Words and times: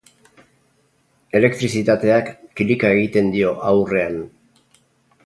Elektrizitateak 1.39 2.31
kilika 2.61 2.91
egiten 2.97 3.29
dio 3.37 3.53
ahurrean. 3.73 4.19